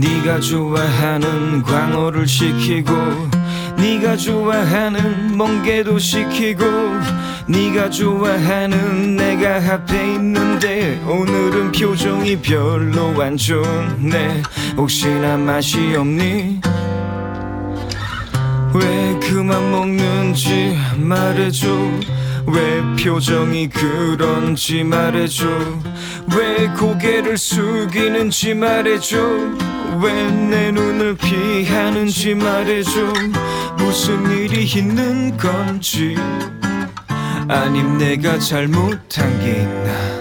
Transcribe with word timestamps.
네가 0.00 0.38
좋아하는 0.38 1.62
광어를 1.64 2.26
시키고 2.28 2.92
네가 3.76 4.16
좋아하는 4.16 5.36
멍게도 5.36 5.98
시키고 5.98 6.64
네가 7.48 7.90
좋아하는 7.90 9.16
내가 9.16 9.56
앞에 9.56 10.14
있는데 10.14 11.00
오늘은 11.04 11.72
표정이 11.72 12.40
별로 12.40 13.20
안 13.20 13.36
좋네. 13.36 14.42
혹시나 14.76 15.36
맛이 15.36 15.96
없니? 15.96 16.60
왜 18.74 19.18
그만 19.20 19.70
먹는지 19.72 20.76
말해줘. 20.96 21.66
왜 22.46 22.82
표정이 23.02 23.68
그런지 23.68 24.84
말해줘. 24.84 25.48
왜 26.36 26.68
고개를 26.78 27.36
숙이는지 27.36 28.54
말해줘 28.54 29.67
왜 30.00 30.28
내 30.48 30.70
눈을 30.70 31.16
피하는지 31.16 32.34
말해줘. 32.34 32.90
무슨 33.78 34.30
일이 34.30 34.64
있는 34.64 35.36
건지. 35.36 36.16
아님 37.48 37.96
내가 37.98 38.38
잘못한 38.38 39.38
게 39.40 39.62
있나 39.62 40.17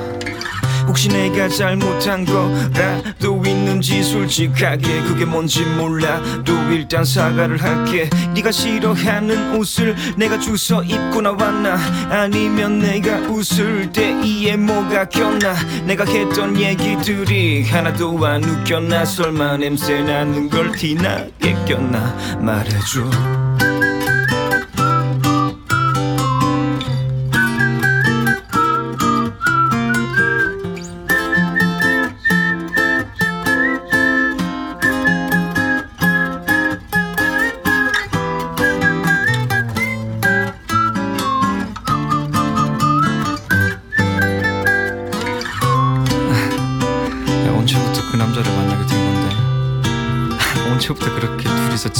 혹시 0.87 1.09
내가 1.09 1.49
잘못한 1.49 2.25
거라도 2.25 3.43
있는지 3.45 4.01
솔직하게 4.01 5.03
그게 5.03 5.25
뭔지 5.25 5.63
몰라도 5.63 6.53
일단 6.71 7.03
사과를 7.03 7.61
할게. 7.61 8.09
네가 8.33 8.51
싫어하는 8.51 9.55
옷을 9.55 9.95
내가 10.15 10.39
주워 10.39 10.81
입고 10.83 11.21
나왔나? 11.21 11.77
아니면 12.09 12.79
내가 12.79 13.17
웃을 13.29 13.91
때 13.91 14.15
이에 14.23 14.55
뭐가 14.55 15.05
꼈나? 15.09 15.55
내가 15.85 16.05
했던 16.05 16.57
얘기들이 16.57 17.63
하나도 17.63 18.25
안 18.25 18.43
웃겼나? 18.43 19.05
설마 19.05 19.57
냄새 19.57 20.01
나는 20.01 20.49
걸 20.49 20.71
티나게 20.71 21.53
꼈나? 21.67 22.15
말해줘 22.39 23.46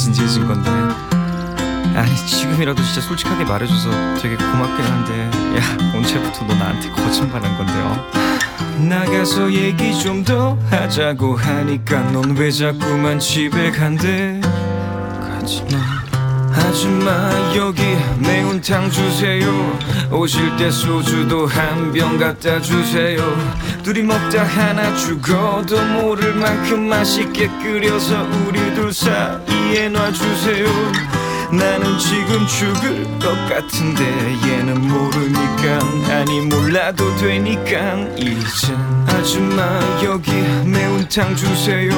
진지해진 0.07 0.47
건데? 0.47 0.69
아니 1.95 2.15
지금이라도 2.15 2.81
진짜 2.83 3.01
솔직하게 3.01 3.43
말해줘서 3.43 3.89
되게 4.21 4.35
고맙긴 4.37 4.85
한데 4.85 5.29
야 5.59 5.77
언제부터 5.97 6.45
너 6.45 6.53
나한테 6.55 6.89
거짓말한 6.91 7.57
건데요? 7.57 8.05
나가서 8.87 9.51
얘기 9.51 9.97
좀 9.99 10.23
더 10.23 10.57
하자고 10.69 11.35
하니까 11.37 12.01
넌 12.11 12.35
왜 12.37 12.51
자꾸만 12.51 13.19
집에 13.19 13.71
간대? 13.71 14.39
가지마 14.41 15.96
아줌마 16.57 17.29
여기 17.55 17.81
매운탕 18.19 18.89
주세요. 18.89 19.77
오실 20.11 20.55
때 20.57 20.71
소주도 20.71 21.45
한 21.47 21.91
병 21.91 22.17
갖다 22.17 22.59
주세요. 22.61 23.19
둘이 23.83 24.01
먹다 24.03 24.43
하나 24.43 24.93
죽어도 24.95 25.79
모를 25.93 26.33
만큼 26.33 26.87
맛있게 26.89 27.47
끓여서 27.61 28.27
우리 28.47 28.59
둘 28.75 28.91
사이에 28.93 29.89
놔주세요. 29.89 30.67
나는 31.49 31.97
지금 31.97 32.45
죽을 32.45 33.03
것 33.19 33.29
같은데 33.47 34.03
얘는 34.45 34.81
모르니까 34.81 36.13
아니 36.13 36.41
몰라도 36.41 37.15
되니까. 37.15 37.95
이젠 38.17 38.75
아줌마 39.07 39.79
여기 40.03 40.31
매운탕 40.65 41.35
주세요. 41.37 41.91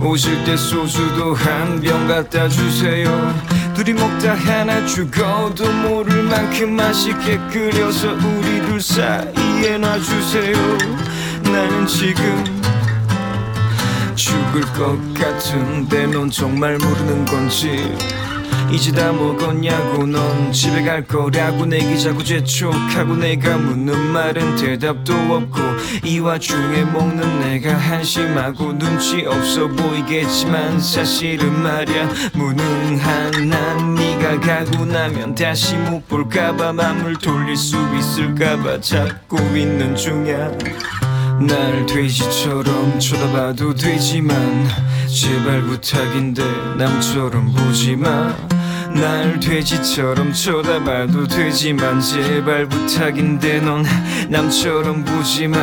오실 0.00 0.44
때 0.44 0.56
소주도 0.56 1.34
한 1.34 1.80
병 1.80 2.06
갖다 2.06 2.48
주세요 2.48 3.34
둘이 3.76 3.92
먹다 3.92 4.34
하나 4.34 4.86
죽어도 4.86 5.70
모를 5.70 6.22
만큼 6.22 6.76
맛있게 6.76 7.36
끓여서 7.52 8.14
우리 8.14 8.62
둘 8.62 8.80
사이에 8.80 9.76
놔주세요. 9.76 10.56
나는 11.42 11.86
지금 11.86 12.42
죽을 14.14 14.62
것 14.72 14.98
같은데 15.12 16.06
넌 16.06 16.30
정말 16.30 16.78
모르는 16.78 17.26
건지 17.26 17.94
이제 18.70 18.90
다 18.92 19.12
먹었냐고 19.12 20.06
넌 20.06 20.52
집에 20.52 20.82
갈 20.82 21.04
거라고 21.04 21.64
내기 21.66 21.98
자꾸 22.00 22.22
재촉하고 22.22 23.16
내가 23.16 23.56
묻는 23.56 23.98
말은 24.12 24.56
대답도 24.56 25.14
없고 25.14 25.58
이 26.04 26.18
와중에 26.18 26.84
먹는 26.84 27.40
내가 27.40 27.74
한심하고 27.74 28.78
눈치 28.78 29.24
없어 29.24 29.68
보이겠지만 29.68 30.80
사실은 30.80 31.62
말야. 31.62 32.08
무능한 32.34 33.48
난 33.48 33.94
네가 33.94 34.40
가고 34.40 34.84
나면 34.84 35.34
다시 35.34 35.76
못 35.76 36.06
볼까봐 36.08 36.72
맘을 36.72 37.16
돌릴 37.16 37.56
수 37.56 37.76
있을까봐 37.96 38.80
잡고 38.80 39.38
있는 39.56 39.94
중이야. 39.94 40.50
날 41.40 41.84
돼지처럼 41.86 42.98
쳐다봐도 42.98 43.74
되지만 43.74 44.66
제발 45.06 45.62
부탁인데 45.62 46.42
남처럼 46.78 47.52
보지마 47.52 48.55
날 48.96 49.38
돼지처럼 49.38 50.32
쳐다봐도 50.32 51.26
되지만 51.26 52.00
제발 52.00 52.66
부탁인데 52.66 53.60
넌 53.60 53.84
남처럼 54.28 55.04
보지마. 55.04 55.56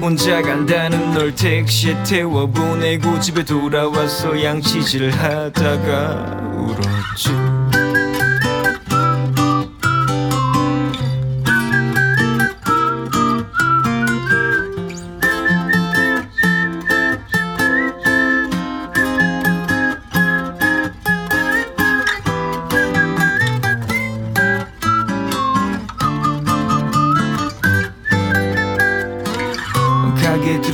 혼자 0.00 0.40
간다는 0.40 1.12
널 1.12 1.34
택시에 1.34 1.96
태워 2.04 2.46
보내고 2.46 3.18
집에 3.20 3.44
돌아와서 3.44 4.42
양치질 4.42 5.10
하다가 5.10 6.40
울었지 6.54 7.89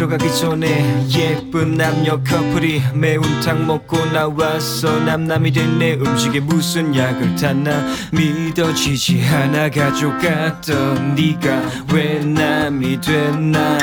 들어가기 0.06 0.34
전에 0.36 1.06
예쁜 1.16 1.74
남녀 1.74 2.22
커플이 2.22 2.80
매운탕 2.94 3.66
먹고 3.66 3.96
나와서 4.06 5.00
남남이 5.00 5.50
됐네 5.52 5.94
음식에 5.94 6.40
무슨 6.40 6.94
약을 6.94 7.34
탔나 7.34 7.70
믿어지지 8.12 9.20
않아 9.28 9.70
가져갔던 9.70 11.16
네가 11.16 11.62
왜 11.92 12.20
남이 12.24 13.00
됐나? 13.00 13.78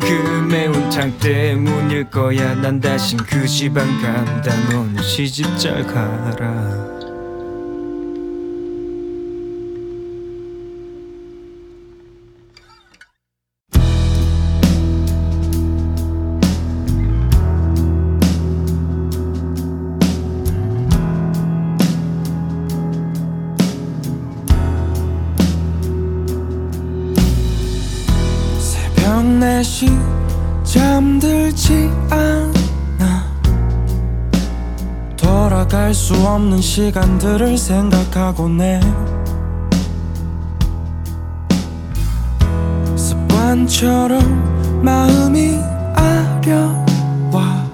그 0.00 0.46
매운탕 0.50 1.18
때문일 1.20 2.10
거야. 2.10 2.54
난 2.56 2.80
다신 2.80 3.18
그 3.18 3.46
집 3.46 3.78
안 3.78 4.02
간다. 4.02 4.52
넌 4.70 5.00
시집 5.00 5.46
잘 5.58 5.86
가라 5.86 6.81
수 36.02 36.14
없는 36.14 36.60
시간들을 36.60 37.56
생각하곤 37.56 38.60
해 38.60 38.80
습관처럼 42.96 44.82
마음이 44.82 45.60
아려와 45.94 47.64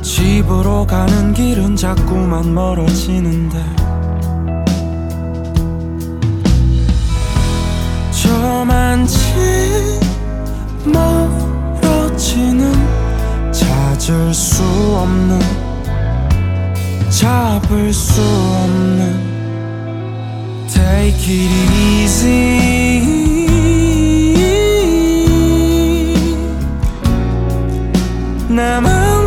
집으로 0.00 0.86
가는 0.86 1.34
길은 1.34 1.76
자꾸만 1.76 2.54
멀어지는데 2.54 3.62
저만치 8.22 9.18
멀어지는 10.86 12.72
찾을 13.52 14.32
수 14.32 14.62
없는 14.62 15.63
잡을 17.14 17.92
수 17.92 18.20
없는 18.20 19.34
Take 20.68 21.32
it 21.32 21.52
easy. 22.02 23.04
나만 28.48 29.23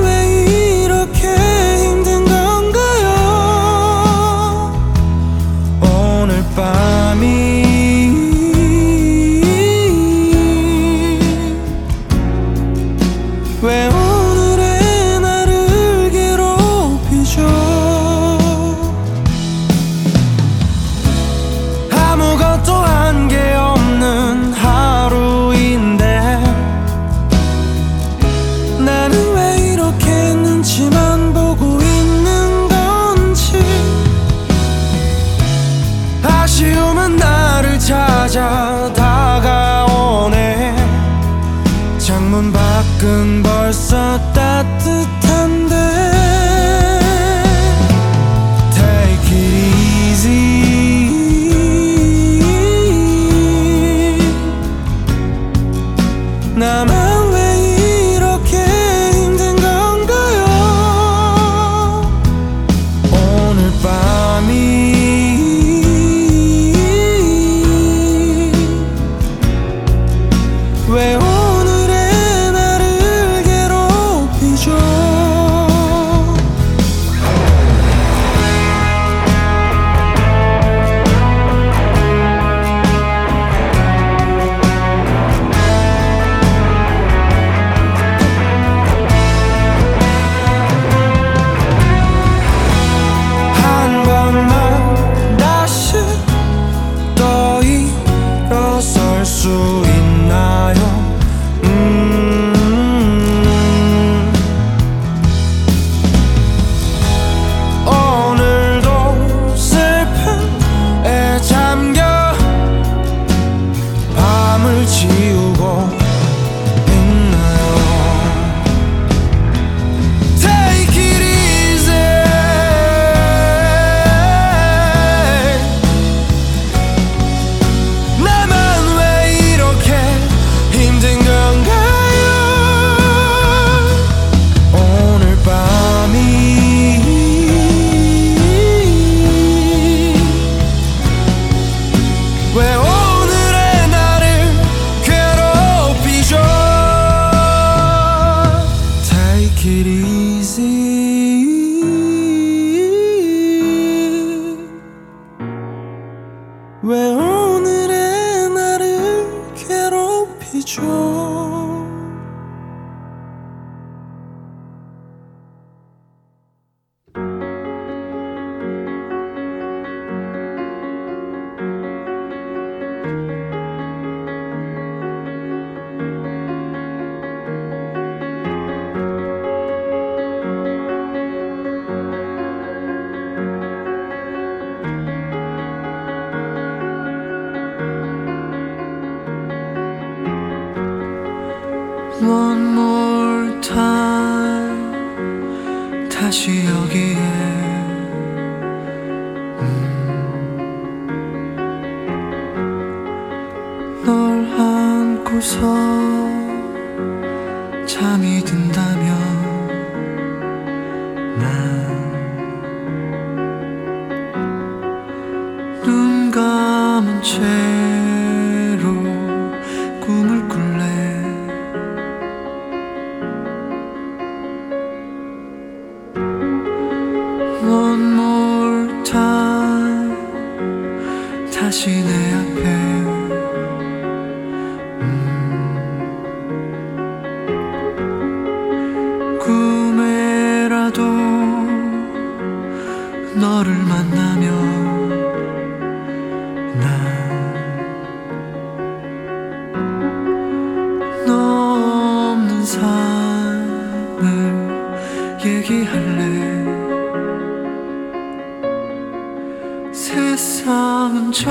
세상은 259.97 261.31
점점 261.31 261.47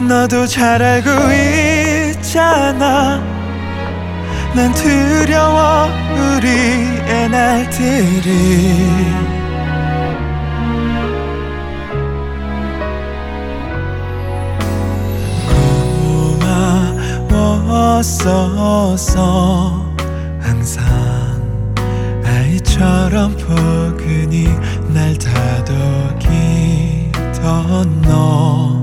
너도 0.00 0.46
잘 0.46 0.82
알고 0.82 1.10
있잖아. 2.12 3.20
난 4.54 4.72
두려워 4.72 5.88
우리의 6.36 7.28
날들이. 7.28 8.78
고마웠었어 18.08 19.94
항상 20.40 20.84
아이처럼 22.24 23.36
포근히 23.36 24.48
날 24.94 25.16
다독이던 25.18 26.22
너 28.02 28.77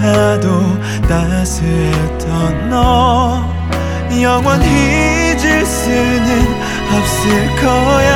너무나도 0.00 0.80
따스했던 1.06 2.70
너. 2.70 3.44
영원히 4.20 4.66
잊을 4.66 5.64
수는 5.64 6.46
없을 6.92 7.56
거야. 7.60 8.10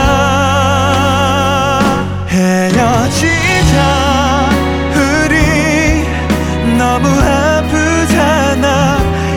헤어지자. 2.29 3.77
우리 4.97 6.07
너무 6.77 7.07
아프잖아. 7.09 8.67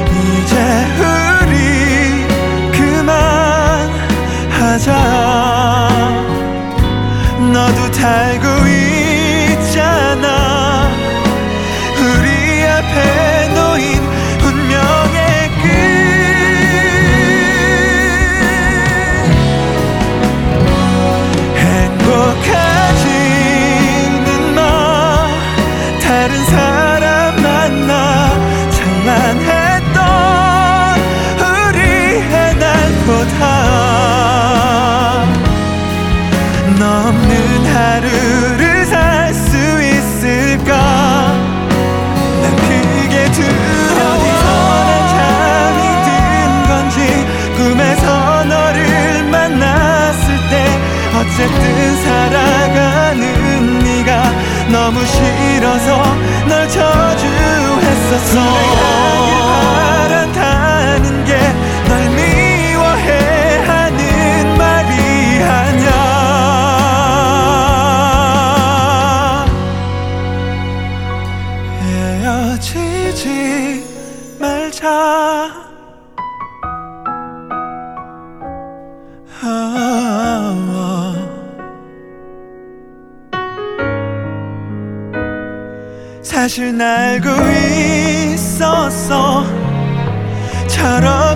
이제 0.09 0.55
우리 0.99 1.51
그만하자. 2.71 3.87
너도 7.53 7.91
달고 7.91 8.56
어쨌든 51.19 51.95
살아가는 52.03 53.79
네가 53.79 54.09
너무 54.71 55.03
싫어서 55.05 56.03
널 56.47 56.67
저주했었어. 56.69 58.39
내가 58.39 60.07
바란다는 60.07 61.25
게 61.25 61.37
널 61.87 62.09
미워해 62.09 63.57
하는 63.65 64.57
말이 64.57 65.41
아냐. 65.41 65.87
헤어지지 71.81 73.83
말자 74.39 75.26
사실 86.47 86.77
날 86.77 87.19
알고 87.19 87.29
있었어. 88.31 89.43
철없 90.69 91.26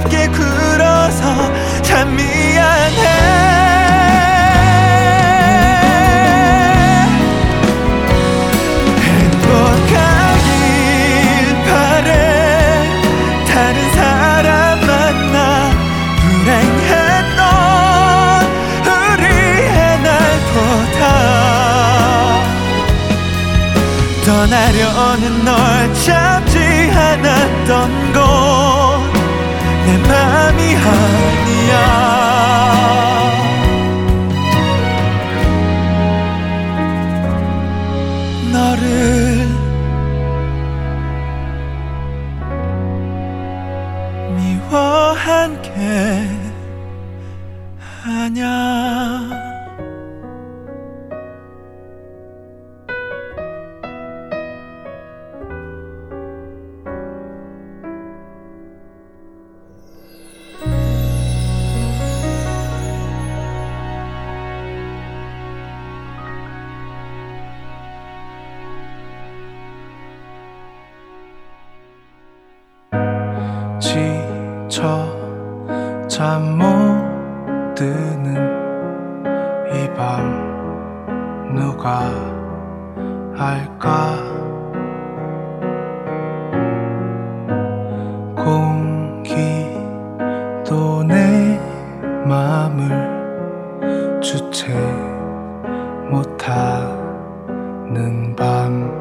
오는 98.12 98.36
밤. 98.36 98.92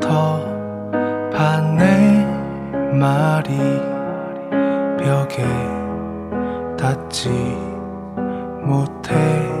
텁텁한 0.00 1.76
내 1.76 2.26
말이 2.98 3.56
벽에 4.98 5.44
닿지 6.76 7.28
못해. 8.64 9.55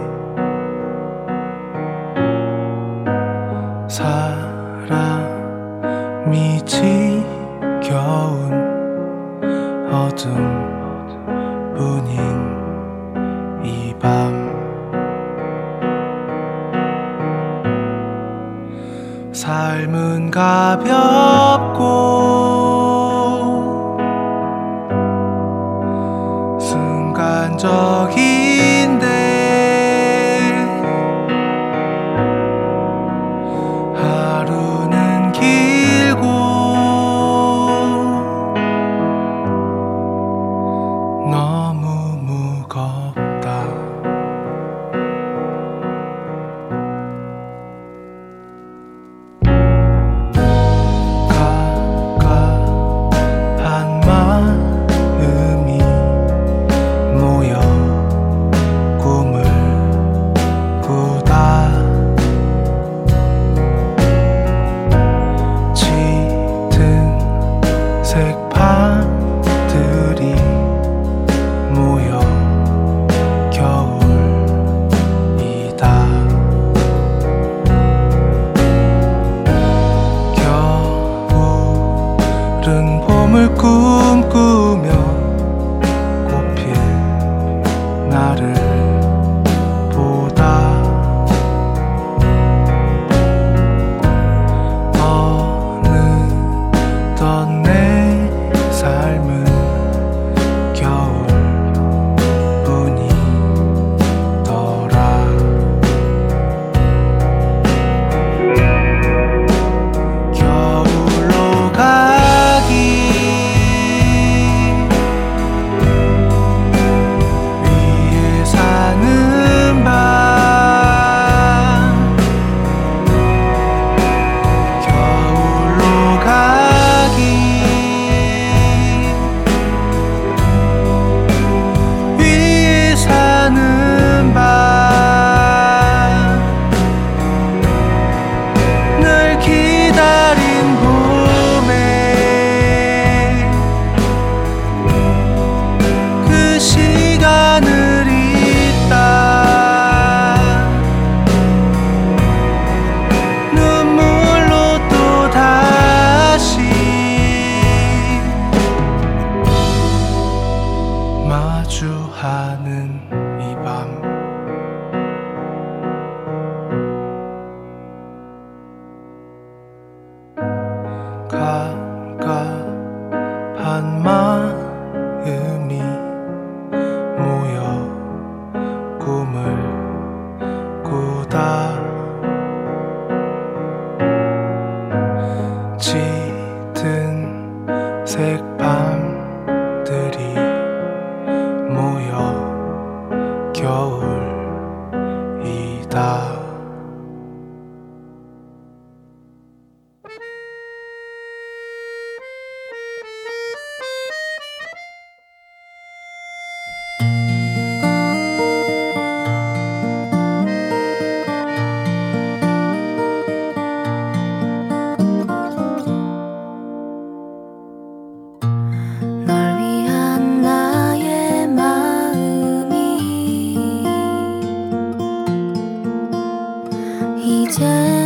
的 227.58 228.05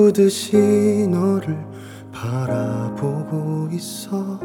꿈꾸듯이 0.00 1.06
너를 1.10 1.56
바라보고 2.10 3.68
있어. 3.72 4.40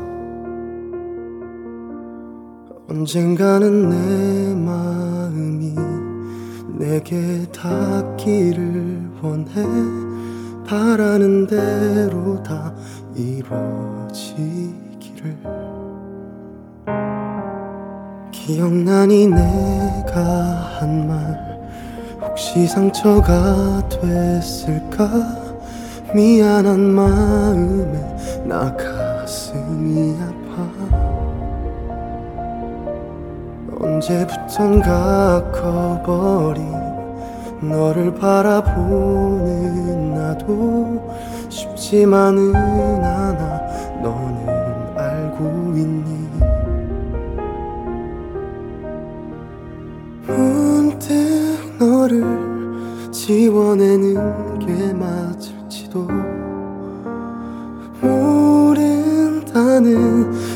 언젠가는 2.89 3.89
내 3.89 4.53
마음이 4.53 5.73
내게 6.77 7.45
닿기를 7.53 9.09
원해. 9.21 9.65
바라는 10.67 11.47
대로 11.47 12.43
다 12.43 12.73
이루어지기를. 13.15 14.35
기억나니 18.31 19.27
내가 19.27 20.21
한 20.79 21.07
말 21.07 21.45
혹시 22.21 22.67
상처가 22.67 23.87
됐을까 23.87 25.44
미안한 26.15 26.79
마음에 26.79 28.41
나 28.45 28.73
가슴이 28.73 30.15
아파. 30.21 30.71
언제부턴가 33.81 35.51
커버린 35.51 36.71
너를 37.59 38.15
바라보는 38.15 40.13
나도 40.13 41.05
쉽지만은 41.49 42.55
않아. 42.55 43.59
너는 44.01 44.97
알고 44.97 45.73
있니? 45.75 46.29
문득 50.27 51.75
너를 51.77 52.23
지워내는 53.11 54.59
게 54.59 54.93
맞을 54.93 55.54
나도 55.95 56.07
모른다는 58.01 59.81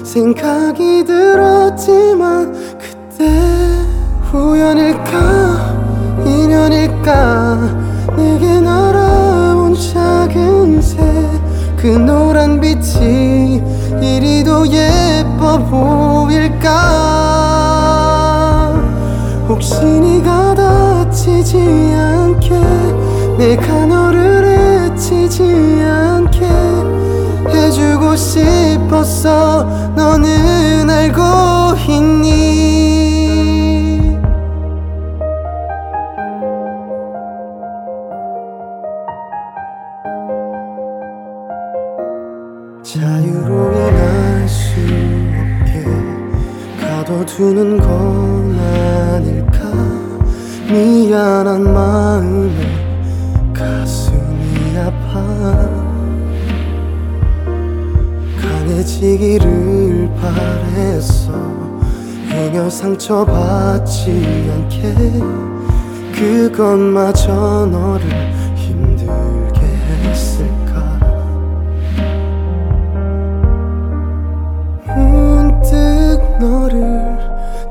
생각이 0.04 1.06
들었지만 1.06 2.52
그때 2.78 3.32
우연일까 4.34 5.80
인연일까 6.25 8.15
내게 8.17 8.60
날아온 8.60 9.73
작은 9.73 10.82
새그 10.82 11.88
노란 11.88 12.60
빛이 12.60 13.63
이리도 14.02 14.67
예뻐 14.67 15.58
보일까? 15.69 16.67
혹시 19.47 19.86
네가 19.86 20.56
다치지 20.56 21.58
않 21.95 22.18
싶었어 28.30 29.63
너는 29.96 30.88
알고 30.88 31.76
있니 31.88 32.18
상처받지 63.10 64.52
않게 64.54 64.93
그것마저 66.13 67.65
너를 67.65 68.08
힘들게 68.56 69.60
했을까? 70.04 71.00
문득 74.95 76.22
너를 76.39 77.17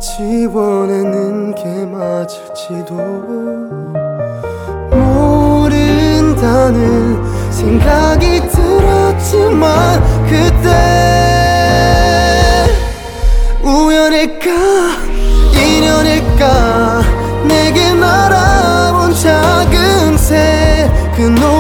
지워내는 0.01 1.55
게 1.55 1.87
맞을지도 1.87 2.97
모른다는 4.91 6.73
생각이 7.53 8.41
들었지만 8.49 10.03
그때 10.27 11.08
you 21.19 21.31
know 21.31 21.58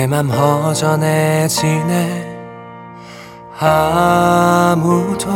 내 0.00 0.06
맘 0.06 0.30
허전해지네 0.30 1.98
아무도 3.58 5.28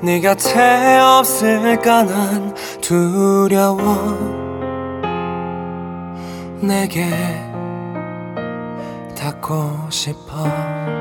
네 0.00 0.18
곁에 0.20 0.98
없을까 0.98 2.02
난 2.02 2.52
두려워. 2.80 3.78
내게 6.60 7.08
닿고 9.16 9.86
싶어. 9.90 10.95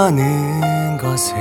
많은 0.00 0.18
것을. 0.98 1.36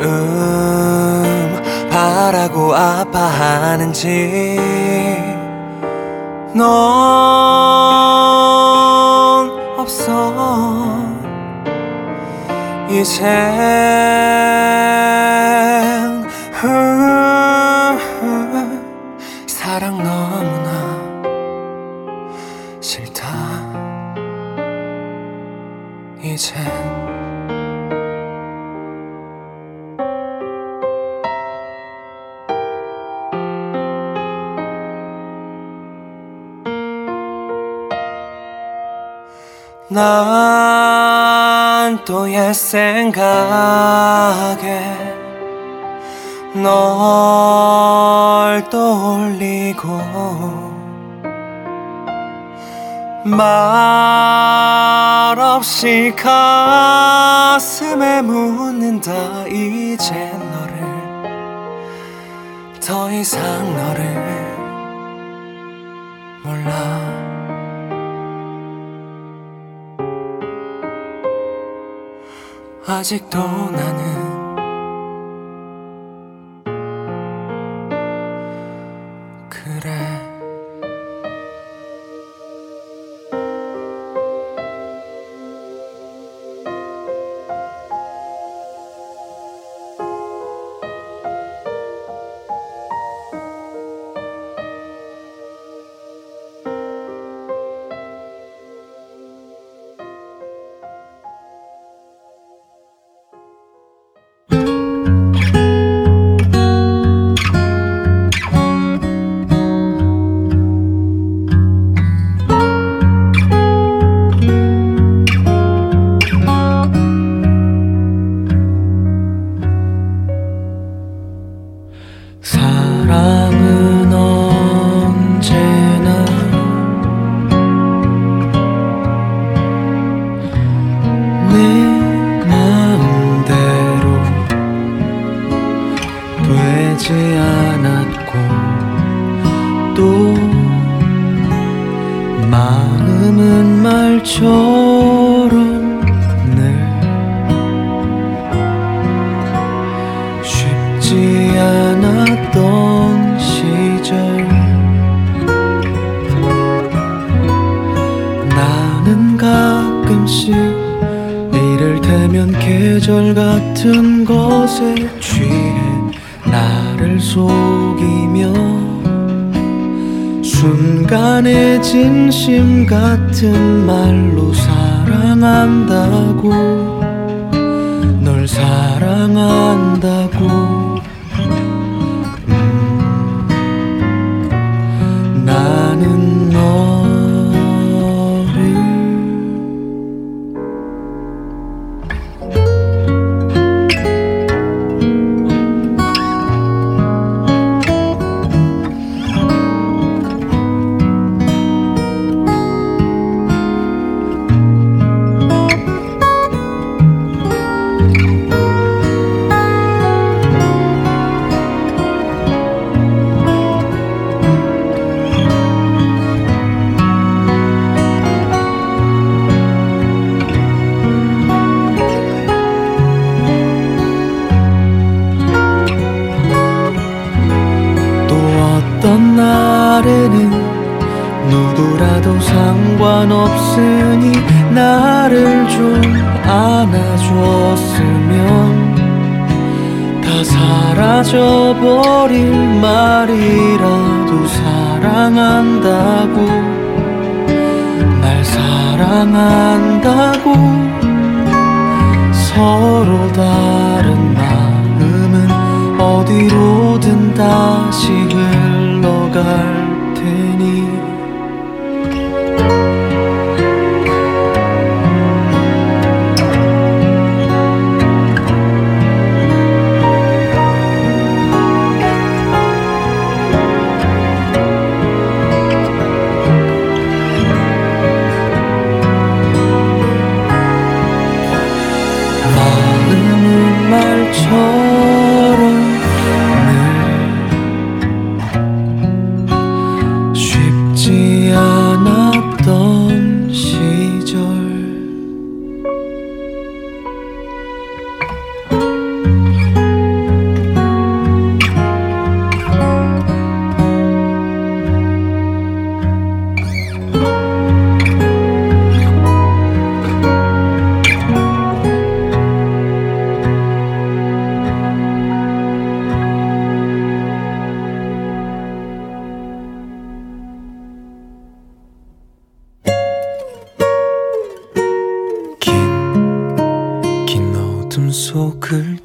음 0.00 1.60
바라고 1.90 2.74
아파하는지. 2.74 4.08
넌 6.54 6.66
없어. 9.78 10.10
이제 12.88 13.24
말없이 55.30 56.12
가슴에 56.14 58.20
묻는다 58.20 59.46
이제 59.46 60.30
너를. 60.32 60.74
더 62.80 63.10
이상 63.10 63.40
너를 63.76 64.04
몰라. 66.44 67.00
아직도 72.86 73.38
나는 73.38 73.99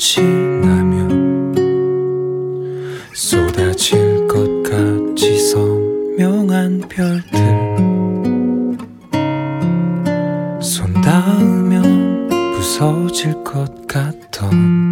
지나면 0.08 1.66
쏟아질 3.12 4.28
것 4.28 4.62
같이 4.62 5.40
선명한 5.40 6.84
별들. 6.88 7.40
손 10.62 10.94
닿으면 11.02 12.30
부서질 12.54 13.44
것 13.44 13.88
같던 13.88 14.85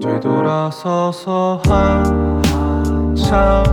뒤돌아서서 0.00 1.60
한참을 3.16 3.64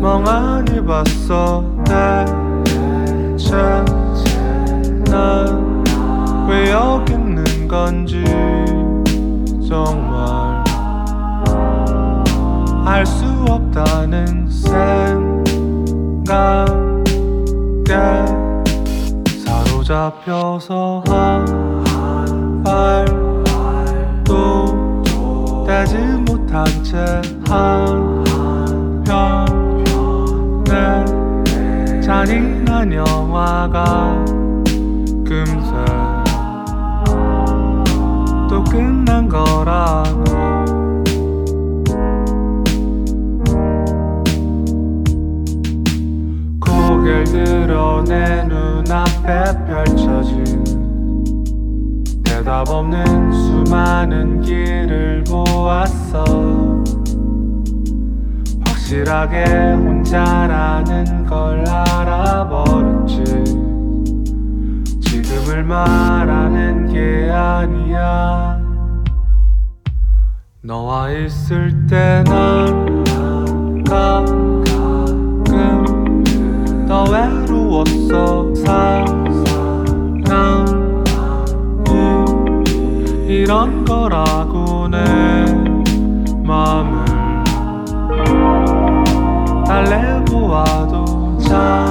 멍하니 0.00 0.84
봤어 0.84 1.64
대체 1.84 3.56
난왜 5.10 6.70
여기 6.70 7.12
있는 7.14 7.44
건지 7.68 8.22
정말 9.66 10.62
알 12.86 13.06
수 13.06 13.24
없다는 13.48 14.48
생각에 14.50 14.74
사로잡혀서 19.44 21.04
한 21.06 22.62
발도 22.62 23.29
떼지 25.70 25.96
못한 26.26 26.66
채 26.82 26.98
한편의 27.46 28.02
잔인한 32.02 32.92
영화가 32.92 34.24
금세 35.24 35.70
또 38.48 38.64
끝난 38.64 39.28
거라고. 39.28 40.24
고개를 46.58 47.24
들어 47.32 48.02
내 48.02 48.42
눈앞에 48.42 49.44
펼쳐진 49.68 50.59
대답 52.50 52.68
없는 52.68 53.32
수많은 53.32 54.40
길을 54.40 55.22
보았어. 55.22 56.24
확실하게 58.66 59.44
혼자라는 59.74 61.26
걸 61.26 61.64
알아버렸지 61.68 63.22
지금을 65.00 65.62
말하는 65.62 66.92
게 66.92 67.30
아니야. 67.30 68.60
너와 70.60 71.12
있을 71.12 71.86
때난 71.86 73.04
가끔 73.84 74.64
더 76.88 77.04
외로웠어. 77.04 78.52
사 78.56 79.19
이런 83.40 83.86
거라고 83.86 84.86
내 84.88 85.02
마음을 86.44 87.06
달래보아도 89.64 91.38
참 91.38 91.89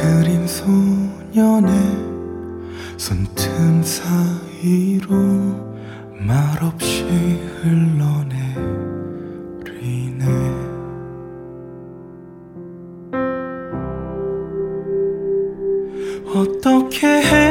그림 0.00 0.46
소년의 0.46 1.72
손틈 2.98 3.82
사이로 3.82 5.16
말없이 6.20 7.04
흘러내리네. 7.62 8.66
어떻게 16.34 17.06
해? 17.06 17.45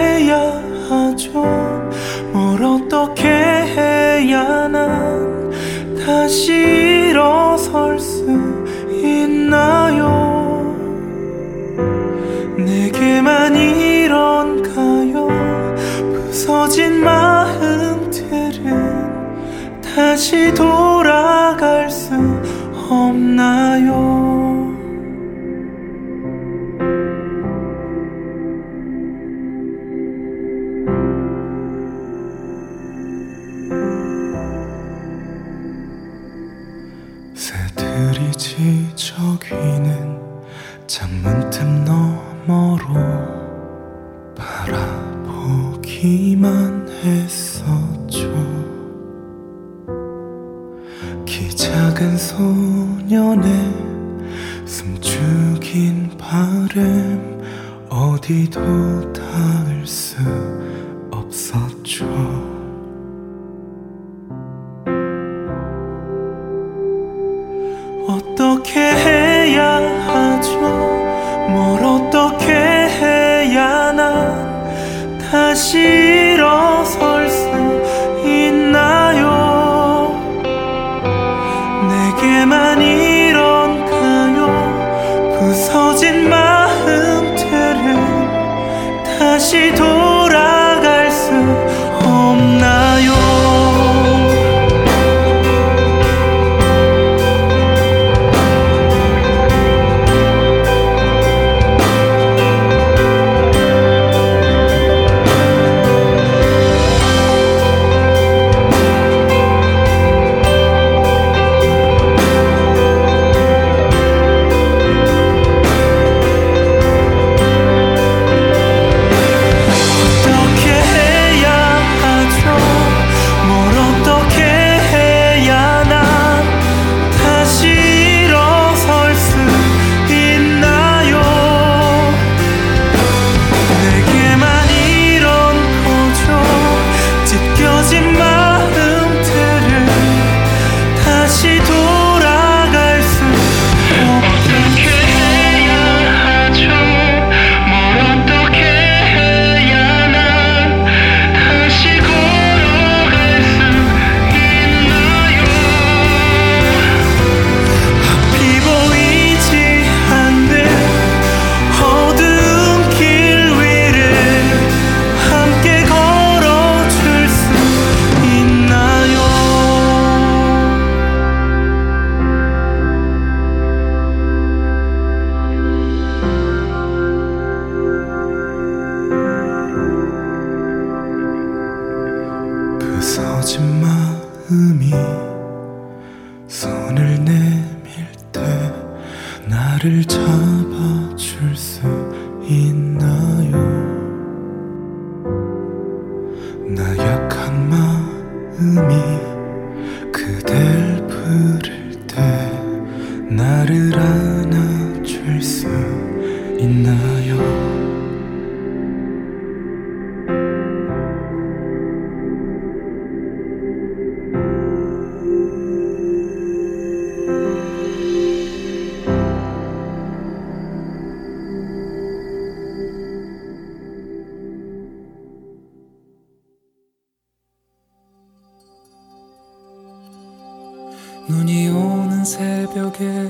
눈이 231.28 231.69
오는 231.69 232.23
새벽에 232.23 233.30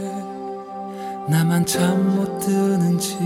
나만 1.29 1.65
잠 1.65 2.15
못 2.15 2.39
드는지 2.39 3.17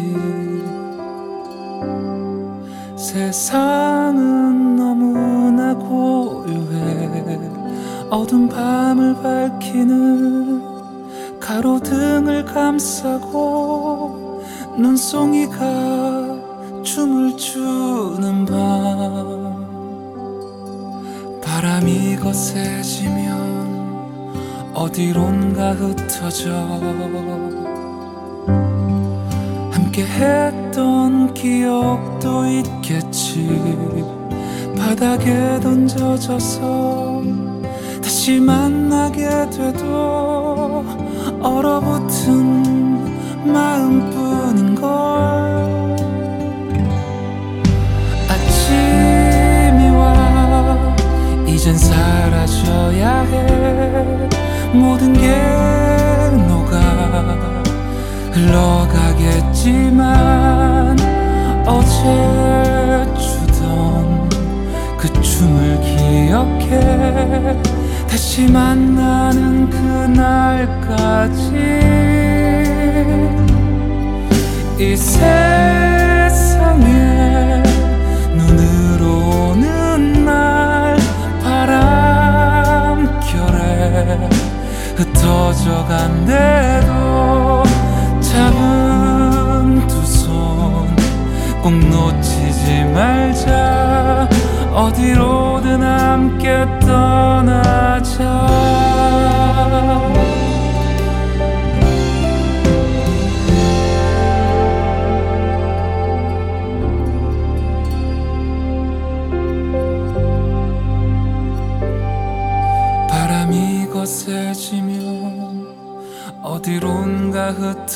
세상은 2.96 4.76
너무나 4.76 5.74
고요해. 5.74 7.40
어두운 8.10 8.48
밤을 8.48 9.16
밝히는 9.22 10.62
가로등을 11.40 12.46
감싸고 12.46 14.44
눈송이가 14.78 15.64
춤을 16.84 17.36
추는 17.38 18.46
밤. 18.46 19.50
바람이 21.42 22.16
거세지면 22.18 23.49
어디론가 24.80 25.74
흩어져 25.74 26.52
함께 29.72 30.06
했던 30.06 31.34
기억도 31.34 32.46
있겠지. 32.46 33.60
바닥에 34.78 35.60
던져져서 35.60 37.22
다시 38.02 38.40
만나게 38.40 39.28
돼도 39.50 40.86
얼어붙은 41.42 43.52
마음뿐인걸. 43.52 44.88
아침이 48.30 49.90
와 49.90 50.96
이젠 51.46 51.78
사라져야 51.78 53.24
해 53.24 54.39
모든 54.74 55.14
게 55.14 55.36
녹아 56.48 56.80
흘러가겠지만 58.32 60.06
어제 61.66 63.06
추던 63.20 64.30
그 64.98 65.08
춤을 65.22 65.80
기억해 65.82 67.62
다시 68.08 68.48
만나는 68.52 69.70
그날까지 69.70 71.50
이 74.80 74.96
세상에 74.96 76.84
눈으로 78.36 79.52
오는 79.52 80.24
날 80.24 80.96
바람결에 83.04 84.29
흩어져 85.00 85.86
간대도 85.86 87.64
잡은 88.20 89.88
두 89.88 90.04
손 90.04 90.90
꼭 91.62 91.74
놓치지 91.74 92.86
말자. 92.94 94.28
어디로든 94.74 95.84
함께 95.84 96.66
떠나자 96.80 98.24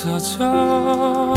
흩어져. 0.03 1.33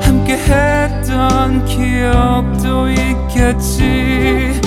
함께 0.00 0.38
했던 0.38 1.62
기억도 1.66 2.88
있겠지. 2.88 4.58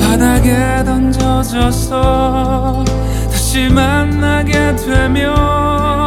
바닥에 0.00 0.82
던져져서 0.84 2.84
다시 3.30 3.68
만나게 3.68 4.74
되면 4.76 6.03